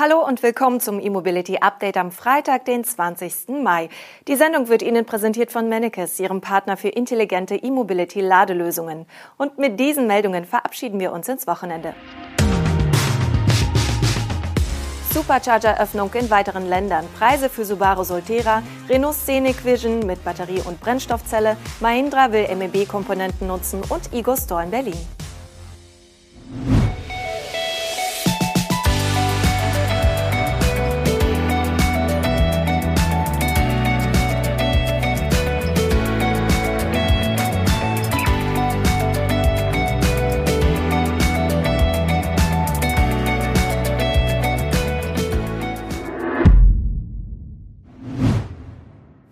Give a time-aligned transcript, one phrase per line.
[0.00, 3.48] Hallo und willkommen zum E-Mobility Update am Freitag, den 20.
[3.64, 3.88] Mai.
[4.28, 9.06] Die Sendung wird Ihnen präsentiert von Mennekes, Ihrem Partner für intelligente E-Mobility Ladelösungen.
[9.38, 11.94] Und mit diesen Meldungen verabschieden wir uns ins Wochenende.
[15.12, 21.56] Supercharger-Öffnung in weiteren Ländern, Preise für Subaru Solterra, Renault Scenic Vision mit Batterie und Brennstoffzelle,
[21.80, 25.17] Mahindra will MEB-Komponenten nutzen und Igor Store in Berlin.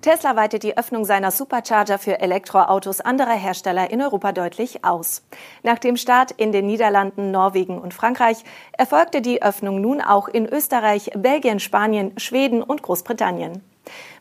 [0.06, 5.24] Tesla weitet die Öffnung seiner Supercharger für Elektroautos anderer Hersteller in Europa deutlich aus.
[5.64, 10.46] Nach dem Start in den Niederlanden, Norwegen und Frankreich erfolgte die Öffnung nun auch in
[10.46, 13.64] Österreich, Belgien, Spanien, Schweden und Großbritannien.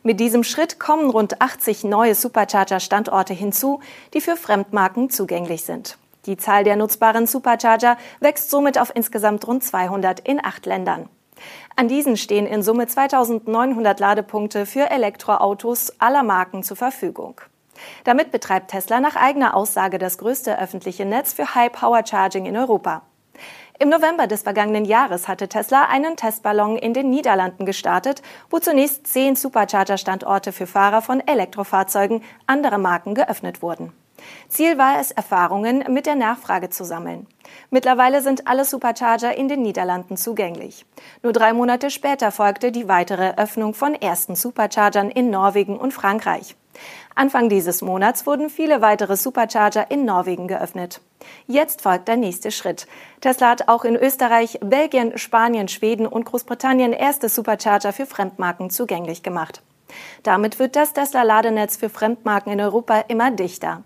[0.02, 3.78] Mit diesem Schritt kommen rund 80 neue Supercharger-Standorte hinzu,
[4.12, 5.98] die für Fremdmarken zugänglich sind.
[6.24, 11.08] Die Zahl der nutzbaren Supercharger wächst somit auf insgesamt rund 200 in acht Ländern.
[11.76, 17.40] An diesen stehen in Summe 2900 Ladepunkte für Elektroautos aller Marken zur Verfügung.
[18.04, 23.02] Damit betreibt Tesla nach eigener Aussage das größte öffentliche Netz für High-Power-Charging in Europa.
[23.78, 29.06] Im November des vergangenen Jahres hatte Tesla einen Testballon in den Niederlanden gestartet, wo zunächst
[29.06, 33.92] zehn Supercharger-Standorte für Fahrer von Elektrofahrzeugen anderer Marken geöffnet wurden.
[34.48, 37.26] Ziel war es, Erfahrungen mit der Nachfrage zu sammeln.
[37.70, 40.86] Mittlerweile sind alle Supercharger in den Niederlanden zugänglich.
[41.22, 46.56] Nur drei Monate später folgte die weitere Öffnung von ersten Superchargern in Norwegen und Frankreich.
[47.14, 51.00] Anfang dieses Monats wurden viele weitere Supercharger in Norwegen geöffnet.
[51.46, 52.86] Jetzt folgt der nächste Schritt.
[53.22, 59.22] Tesla hat auch in Österreich, Belgien, Spanien, Schweden und Großbritannien erste Supercharger für Fremdmarken zugänglich
[59.22, 59.62] gemacht.
[60.22, 63.82] Damit wird das Tesla-Ladenetz für Fremdmarken in Europa immer dichter.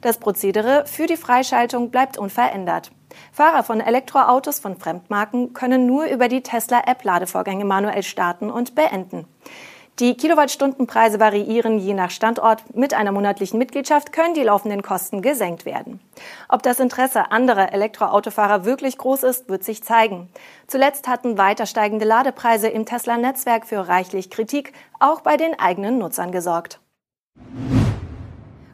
[0.00, 2.90] Das Prozedere für die Freischaltung bleibt unverändert.
[3.32, 9.26] Fahrer von Elektroautos von Fremdmarken können nur über die Tesla-App Ladevorgänge manuell starten und beenden.
[10.00, 12.74] Die Kilowattstundenpreise variieren je nach Standort.
[12.74, 16.00] Mit einer monatlichen Mitgliedschaft können die laufenden Kosten gesenkt werden.
[16.48, 20.30] Ob das Interesse anderer Elektroautofahrer wirklich groß ist, wird sich zeigen.
[20.66, 26.32] Zuletzt hatten weiter steigende Ladepreise im Tesla-Netzwerk für reichlich Kritik, auch bei den eigenen Nutzern
[26.32, 26.80] gesorgt.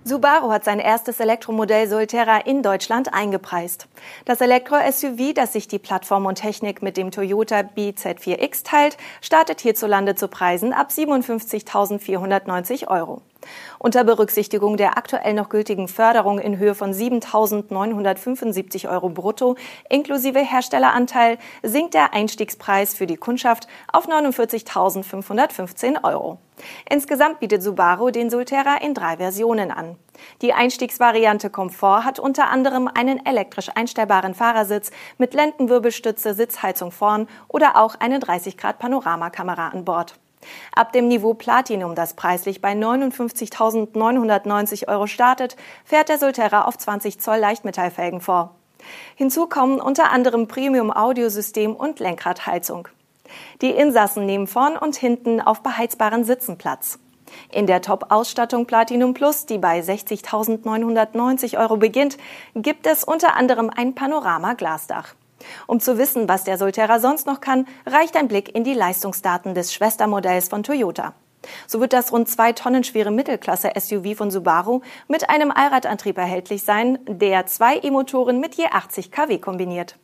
[0.08, 3.88] Subaru hat sein erstes Elektromodell Solterra in Deutschland eingepreist.
[4.24, 10.14] Das Elektro-SUV, das sich die Plattform und Technik mit dem Toyota BZ4X teilt, startet hierzulande
[10.14, 13.20] zu Preisen ab 57.490 Euro.
[13.78, 19.56] Unter Berücksichtigung der aktuell noch gültigen Förderung in Höhe von 7.975 Euro brutto
[19.88, 26.38] inklusive Herstelleranteil sinkt der Einstiegspreis für die Kundschaft auf 49.515 Euro.
[26.88, 29.96] Insgesamt bietet Subaru den Solterra in drei Versionen an.
[30.42, 37.76] Die Einstiegsvariante Komfort hat unter anderem einen elektrisch einstellbaren Fahrersitz mit Lendenwirbelstütze, Sitzheizung vorn oder
[37.76, 40.18] auch eine 30 Grad Panoramakamera an Bord.
[40.74, 47.20] Ab dem Niveau Platinum, das preislich bei 59.990 Euro startet, fährt der Solterra auf 20
[47.20, 48.56] Zoll Leichtmetallfelgen vor.
[49.14, 52.88] Hinzu kommen unter anderem Premium-Audiosystem und Lenkradheizung.
[53.60, 56.98] Die Insassen nehmen vorn und hinten auf beheizbaren Sitzen Platz.
[57.50, 62.18] In der Top-Ausstattung Platinum Plus, die bei 60.990 Euro beginnt,
[62.54, 65.14] gibt es unter anderem ein Panorama-Glasdach.
[65.66, 69.54] Um zu wissen, was der Solterra sonst noch kann, reicht ein Blick in die Leistungsdaten
[69.54, 71.14] des Schwestermodells von Toyota.
[71.66, 76.98] So wird das rund zwei Tonnen schwere Mittelklasse-SUV von Subaru mit einem Allradantrieb erhältlich sein,
[77.06, 79.96] der zwei E-Motoren mit je 80 kW kombiniert.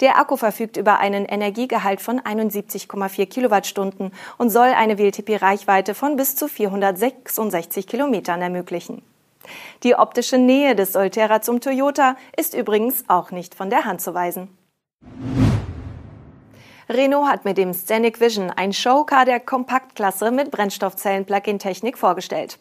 [0.00, 6.34] Der Akku verfügt über einen Energiegehalt von 71,4 Kilowattstunden und soll eine WLTP-Reichweite von bis
[6.34, 9.02] zu 466 Kilometern ermöglichen.
[9.84, 14.14] Die optische Nähe des Solterra zum Toyota ist übrigens auch nicht von der Hand zu
[14.14, 14.48] weisen.
[16.88, 22.58] Renault hat mit dem Scenic Vision ein Showcar der Kompaktklasse mit Brennstoffzellen-Plug-in-Technik vorgestellt.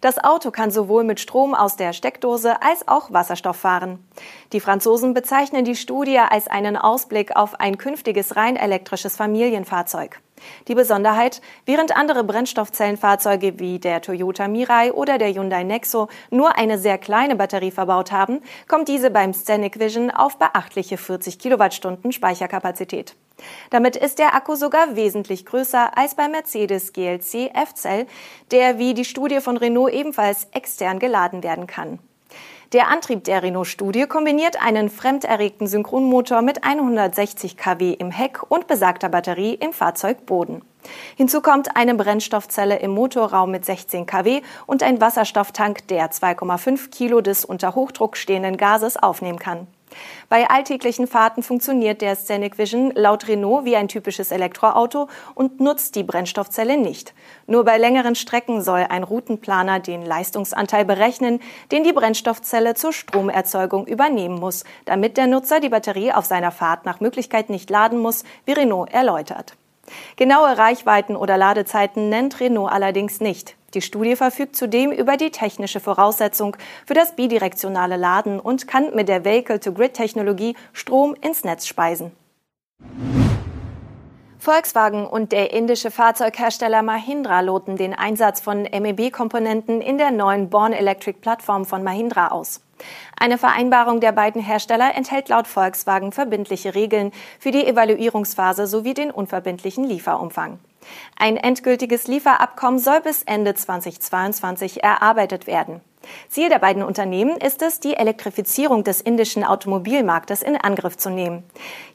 [0.00, 4.06] Das Auto kann sowohl mit Strom aus der Steckdose als auch Wasserstoff fahren.
[4.52, 10.20] Die Franzosen bezeichnen die Studie als einen Ausblick auf ein künftiges rein elektrisches Familienfahrzeug.
[10.68, 16.78] Die Besonderheit, während andere Brennstoffzellenfahrzeuge wie der Toyota Mirai oder der Hyundai Nexo nur eine
[16.78, 23.16] sehr kleine Batterie verbaut haben, kommt diese beim Scenic Vision auf beachtliche 40 Kilowattstunden Speicherkapazität.
[23.70, 28.06] Damit ist der Akku sogar wesentlich größer als beim Mercedes GLC F-Cell,
[28.50, 31.98] der wie die Studie von Renault ebenfalls extern geladen werden kann.
[32.72, 39.10] Der Antrieb der Renault-Studie kombiniert einen fremderregten Synchronmotor mit 160 kW im Heck und besagter
[39.10, 40.62] Batterie im Fahrzeugboden.
[41.14, 47.20] Hinzu kommt eine Brennstoffzelle im Motorraum mit 16 kW und ein Wasserstofftank, der 2,5 Kilo
[47.20, 49.66] des unter Hochdruck stehenden Gases aufnehmen kann.
[50.28, 55.94] Bei alltäglichen Fahrten funktioniert der Scenic Vision laut Renault wie ein typisches Elektroauto und nutzt
[55.94, 57.14] die Brennstoffzelle nicht.
[57.46, 61.40] Nur bei längeren Strecken soll ein Routenplaner den Leistungsanteil berechnen,
[61.70, 66.86] den die Brennstoffzelle zur Stromerzeugung übernehmen muss, damit der Nutzer die Batterie auf seiner Fahrt
[66.86, 69.54] nach Möglichkeit nicht laden muss, wie Renault erläutert.
[70.16, 73.56] Genaue Reichweiten oder Ladezeiten nennt Renault allerdings nicht.
[73.74, 79.08] Die Studie verfügt zudem über die technische Voraussetzung für das bidirektionale Laden und kann mit
[79.08, 82.12] der Vehicle-to-Grid-Technologie Strom ins Netz speisen.
[84.38, 90.72] Volkswagen und der indische Fahrzeughersteller Mahindra loten den Einsatz von MEB-Komponenten in der neuen Born
[90.72, 92.60] Electric Plattform von Mahindra aus.
[93.16, 99.12] Eine Vereinbarung der beiden Hersteller enthält laut Volkswagen verbindliche Regeln für die Evaluierungsphase sowie den
[99.12, 100.58] unverbindlichen Lieferumfang.
[101.16, 105.80] Ein endgültiges Lieferabkommen soll bis Ende 2022 erarbeitet werden.
[106.28, 111.44] Ziel der beiden Unternehmen ist es, die Elektrifizierung des indischen Automobilmarktes in Angriff zu nehmen.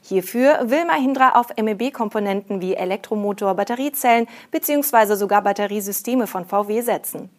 [0.02, 5.14] Hierfür will Mahindra auf MEB-Komponenten wie Elektromotor, Batteriezellen bzw.
[5.14, 7.30] sogar Batteriesysteme von VW setzen.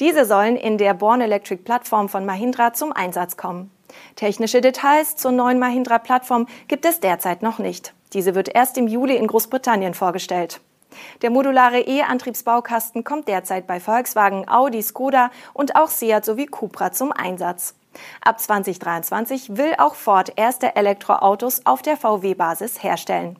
[0.00, 3.70] Diese sollen in der Born Electric Plattform von Mahindra zum Einsatz kommen.
[4.16, 7.92] Technische Details zur neuen Mahindra-Plattform gibt es derzeit noch nicht.
[8.12, 10.60] Diese wird erst im Juli in Großbritannien vorgestellt.
[11.22, 17.12] Der modulare E-Antriebsbaukasten kommt derzeit bei Volkswagen, Audi, Skoda und auch Seat sowie Cupra zum
[17.12, 17.74] Einsatz.
[18.24, 23.36] Ab 2023 will auch Ford erste Elektroautos auf der VW-Basis herstellen.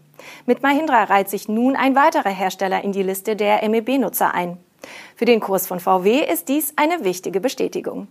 [0.46, 4.58] Mit Mahindra reiht sich nun ein weiterer Hersteller in die Liste der MEB-Nutzer ein.
[5.16, 8.08] Für den Kurs von VW ist dies eine wichtige Bestätigung.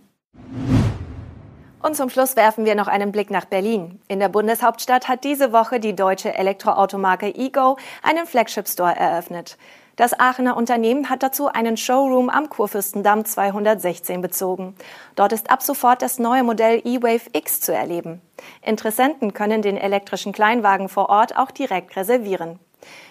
[1.82, 4.00] Und zum Schluss werfen wir noch einen Blick nach Berlin.
[4.06, 9.56] In der Bundeshauptstadt hat diese Woche die deutsche Elektroautomarke Ego einen Flagship Store eröffnet.
[9.96, 14.74] Das Aachener Unternehmen hat dazu einen Showroom am Kurfürstendamm 216 bezogen.
[15.14, 18.20] Dort ist ab sofort das neue Modell E-Wave X zu erleben.
[18.62, 22.58] Interessenten können den elektrischen Kleinwagen vor Ort auch direkt reservieren.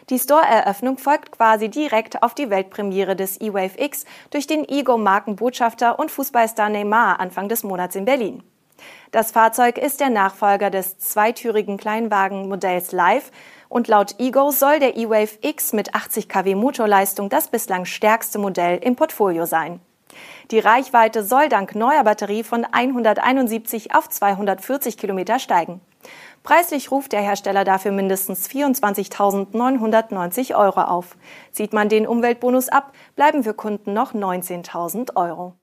[0.10, 6.10] Die Store-Eröffnung folgt quasi direkt auf die Weltpremiere des E-Wave X durch den Ego-Markenbotschafter und
[6.12, 8.44] Fußballstar Neymar Anfang des Monats in Berlin.
[9.12, 13.32] Das Fahrzeug ist der Nachfolger des zweitürigen Kleinwagenmodells Live
[13.70, 18.78] und laut Ego soll der E-Wave X mit 80 kW Motorleistung das bislang stärkste Modell
[18.78, 19.80] im Portfolio sein.
[20.52, 25.82] Die Reichweite soll dank neuer Batterie von 171 auf 240 Kilometer steigen.
[26.44, 31.18] Preislich ruft der Hersteller dafür mindestens 24.990 Euro auf.
[31.52, 35.54] Sieht man den Umweltbonus ab, bleiben für Kunden noch 19.000 Euro.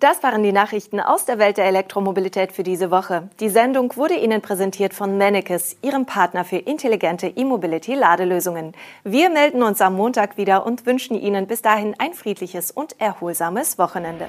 [0.00, 3.28] Das waren die Nachrichten aus der Welt der Elektromobilität für diese Woche.
[3.38, 8.72] Die Sendung wurde Ihnen präsentiert von Mannekes, Ihrem Partner für intelligente E-Mobility-Ladelösungen.
[9.04, 13.76] Wir melden uns am Montag wieder und wünschen Ihnen bis dahin ein friedliches und erholsames
[13.78, 14.26] Wochenende.